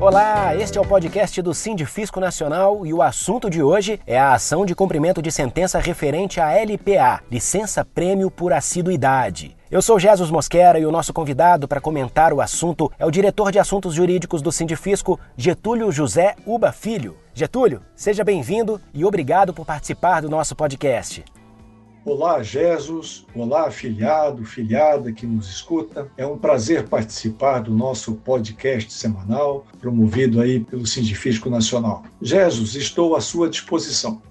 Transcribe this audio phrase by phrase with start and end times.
[0.00, 4.32] Olá, este é o podcast do Sindifisco Nacional e o assunto de hoje é a
[4.32, 9.56] ação de cumprimento de sentença referente à LPA, Licença Prêmio por Assiduidade.
[9.68, 13.50] Eu sou Jesus Mosquera e o nosso convidado para comentar o assunto é o diretor
[13.50, 17.16] de assuntos jurídicos do Sindifisco, Getúlio José Uba Filho.
[17.34, 21.24] Getúlio, seja bem-vindo e obrigado por participar do nosso podcast.
[22.08, 23.26] Olá, Jesus.
[23.34, 26.10] Olá, afiliado, filiada que nos escuta.
[26.16, 32.04] É um prazer participar do nosso podcast semanal, promovido aí pelo Sindifisco Nacional.
[32.22, 34.22] Jesus, estou à sua disposição.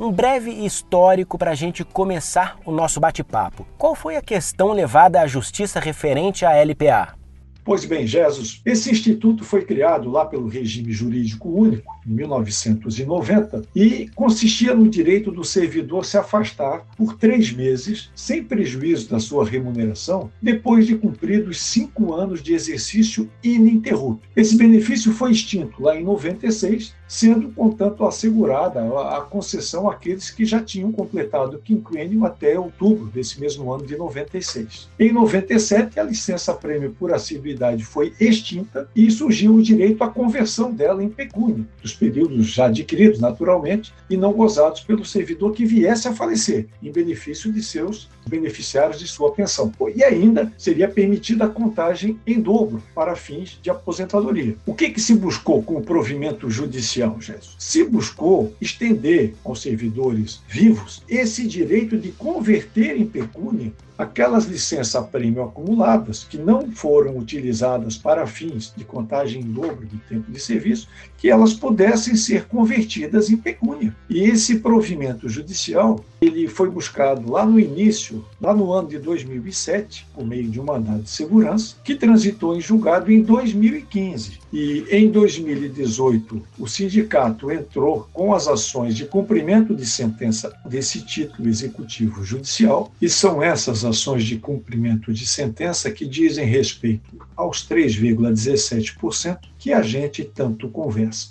[0.00, 3.66] Um breve histórico para a gente começar o nosso bate-papo.
[3.76, 7.21] Qual foi a questão levada à justiça referente à LPA?
[7.64, 14.08] Pois bem, Jesus, esse instituto foi criado lá pelo regime jurídico único, em 1990, e
[14.16, 20.28] consistia no direito do servidor se afastar por três meses, sem prejuízo da sua remuneração,
[20.42, 24.26] depois de cumpridos cinco anos de exercício ininterrupto.
[24.34, 30.62] Esse benefício foi extinto lá em 96 sendo, contanto, assegurada a concessão àqueles que já
[30.62, 34.88] tinham completado o quinquênio até outubro desse mesmo ano de 96.
[34.98, 41.04] Em 97, a licença-prêmio por assiduidade foi extinta e surgiu o direito à conversão dela
[41.04, 46.14] em pecúnia, dos períodos já adquiridos, naturalmente, e não gozados pelo servidor que viesse a
[46.14, 49.70] falecer, em benefício de seus beneficiários de sua pensão.
[49.94, 54.56] E ainda seria permitida a contagem em dobro para fins de aposentadoria.
[54.64, 57.01] O que, que se buscou com o provimento judicial?
[57.20, 57.54] Jesus.
[57.58, 63.72] Se buscou estender aos servidores vivos esse direito de converter em pecúnia
[64.02, 70.30] aquelas licença-prêmio acumuladas que não foram utilizadas para fins de contagem em dobro de tempo
[70.30, 73.94] de serviço, que elas pudessem ser convertidas em pecúnia.
[74.10, 80.06] E esse provimento judicial, ele foi buscado lá no início, lá no ano de 2007,
[80.14, 84.40] por meio de um mandado de segurança, que transitou em julgado em 2015.
[84.52, 91.48] E em 2018, o sindicato entrou com as ações de cumprimento de sentença desse título
[91.48, 99.38] executivo judicial, e são essas ações de cumprimento de sentença que dizem respeito aos 3,17%
[99.58, 101.28] que a gente tanto conversa.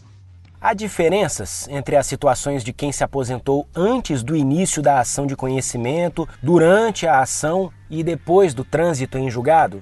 [0.64, 5.36] Há diferenças entre as situações de quem se aposentou antes do início da ação de
[5.36, 9.82] conhecimento, durante a ação e depois do trânsito em julgado?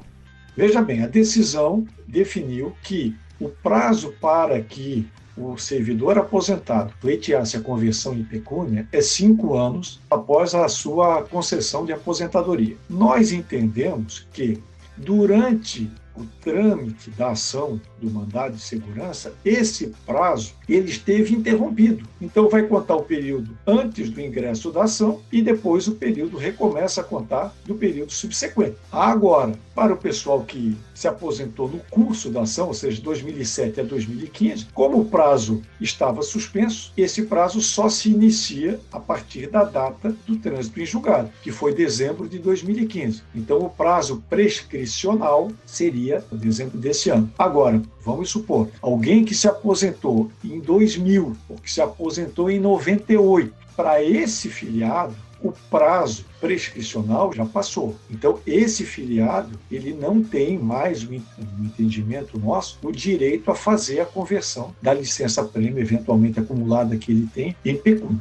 [0.55, 5.05] Veja bem, a decisão definiu que o prazo para que
[5.39, 11.85] o servidor aposentado pleiteasse a conversão em pecúnia é cinco anos após a sua concessão
[11.85, 12.75] de aposentadoria.
[12.89, 14.61] Nós entendemos que,
[14.97, 15.89] durante
[16.21, 22.07] o trâmite da ação do mandado de segurança, esse prazo ele esteve interrompido.
[22.21, 27.01] Então vai contar o período antes do ingresso da ação e depois o período recomeça
[27.01, 28.75] a contar do período subsequente.
[28.91, 33.83] Agora, para o pessoal que se aposentou no curso da ação, ou seja, 2007 a
[33.83, 40.13] 2015, como o prazo estava suspenso, esse prazo só se inicia a partir da data
[40.27, 43.23] do trânsito em julgado, que foi dezembro de 2015.
[43.33, 47.31] Então o prazo prescricional seria dezembro desse ano.
[47.37, 53.53] Agora, vamos supor, alguém que se aposentou em 2000 ou que se aposentou em 98,
[53.75, 57.95] para esse filiado o prazo prescricional já passou.
[58.09, 61.13] Então, esse filiado, ele não tem mais, no
[61.65, 67.55] entendimento nosso, o direito a fazer a conversão da licença-prêmio eventualmente acumulada que ele tem
[67.63, 68.19] em pecúnia.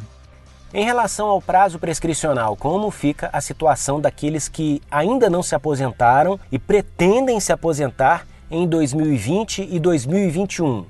[0.72, 6.38] Em relação ao prazo prescricional, como fica a situação daqueles que ainda não se aposentaram
[6.52, 10.84] e pretendem se aposentar em 2020 e 2021?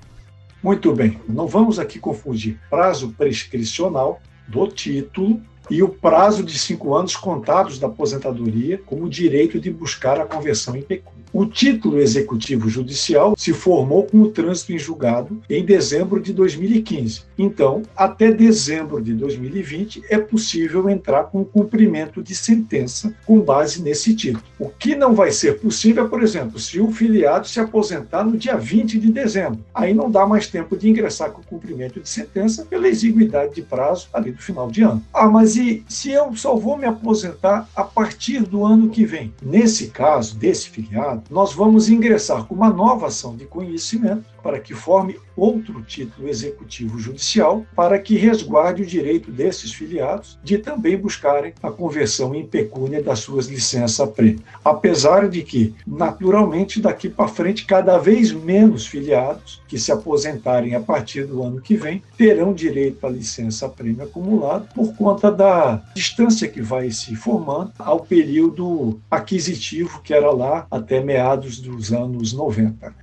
[0.61, 5.41] Muito bem, não vamos aqui confundir prazo prescricional do título
[5.71, 10.75] e o prazo de cinco anos contados da aposentadoria como direito de buscar a conversão
[10.75, 11.25] em pecúnia.
[11.33, 17.23] O título executivo judicial se formou com o trânsito em julgado em dezembro de 2015.
[17.39, 23.83] Então, até dezembro de 2020 é possível entrar com o cumprimento de sentença com base
[23.83, 24.43] nesse título.
[24.59, 28.37] O que não vai ser possível é, por exemplo, se o filiado se aposentar no
[28.37, 29.61] dia 20 de dezembro.
[29.75, 33.63] Aí não dá mais tempo de ingressar com o cumprimento de sentença pela exiguidade de
[33.63, 35.05] prazo ali do final de ano.
[35.13, 39.33] Ah, mas e se eu só vou me aposentar a partir do ano que vem?
[39.43, 44.75] Nesse caso, desse filiado, nós vamos ingressar com uma nova ação de conhecimento para que
[44.75, 51.53] forme outro título executivo judicial para que resguarde o direito desses filiados de também buscarem
[51.63, 54.43] a conversão em pecúnia das suas licenças prêmio.
[54.65, 60.81] Apesar de que, naturalmente, daqui para frente, cada vez menos filiados que se aposentarem a
[60.81, 66.49] partir do ano que vem terão direito à licença prêmio acumulado por conta da distância
[66.49, 72.95] que vai se formando ao período aquisitivo que era lá até meados dos anos 90.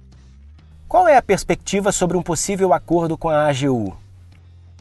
[0.88, 3.98] Qual é a perspectiva sobre um possível acordo com a AGU?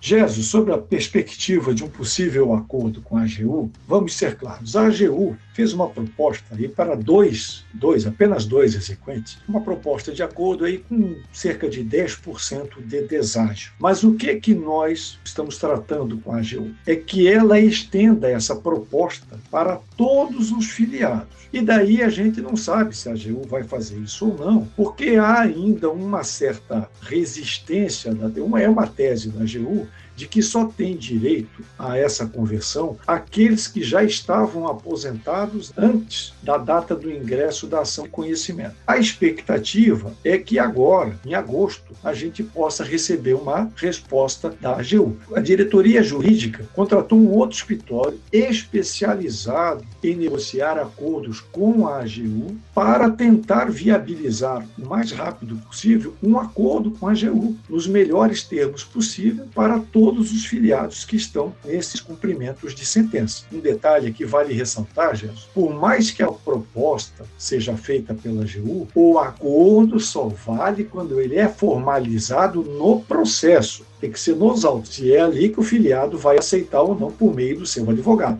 [0.07, 4.77] Jesus, sobre a perspectiva de um possível acordo com a AGU, vamos ser claros.
[4.77, 10.23] A AGU fez uma proposta aí para dois, dois, apenas dois exequentes, uma proposta de
[10.23, 13.73] acordo aí com cerca de 10% de deságio.
[13.79, 16.75] Mas o que é que nós estamos tratando com a AGU?
[16.87, 21.45] É que ela estenda essa proposta para todos os filiados.
[21.51, 25.11] E daí a gente não sabe se a AGU vai fazer isso ou não, porque
[25.11, 30.97] há ainda uma certa resistência, uma, é uma tese da AGU, de que só tem
[30.97, 37.81] direito a essa conversão aqueles que já estavam aposentados antes da data do ingresso da
[37.81, 38.77] ação de conhecimento.
[38.87, 45.17] A expectativa é que agora, em agosto, a gente possa receber uma resposta da AGU.
[45.35, 53.11] A diretoria jurídica contratou um outro escritório especializado em negociar acordos com a AGU para
[53.11, 59.49] tentar viabilizar o mais rápido possível um acordo com a AGU nos melhores termos possíveis
[59.55, 63.45] para todos todos os filiados que estão nesses cumprimentos de sentença.
[63.51, 68.87] Um detalhe que vale ressaltar, Jesus, por mais que a proposta seja feita pela AGU,
[68.95, 73.83] o acordo só vale quando ele é formalizado no processo.
[73.99, 74.99] Tem que ser nos autos.
[74.99, 78.39] E é ali que o filiado vai aceitar ou não por meio do seu advogado.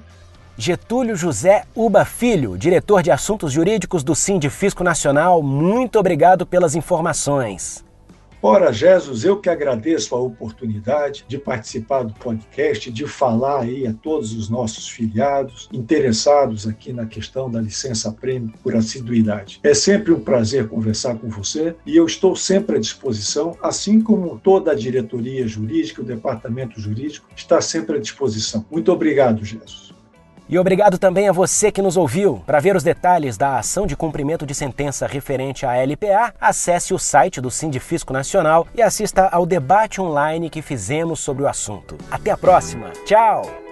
[0.59, 7.83] Getúlio José Uba Filho, diretor de assuntos jurídicos do Sindifisco Nacional, muito obrigado pelas informações.
[8.47, 13.95] Ora, Jesus, eu que agradeço a oportunidade de participar do podcast, de falar aí a
[13.95, 19.61] todos os nossos filiados interessados aqui na questão da licença prêmio por assiduidade.
[19.63, 24.39] É sempre um prazer conversar com você e eu estou sempre à disposição, assim como
[24.39, 28.63] toda a diretoria jurídica, o departamento jurídico está sempre à disposição.
[28.71, 29.94] Muito obrigado, Jesus.
[30.49, 32.43] E obrigado também a você que nos ouviu.
[32.47, 36.99] Para ver os detalhes da ação de cumprimento de sentença referente à LPA, acesse o
[36.99, 41.97] site do Sindifisco Nacional e assista ao debate online que fizemos sobre o assunto.
[42.11, 42.91] Até a próxima.
[43.07, 43.64] Tchau!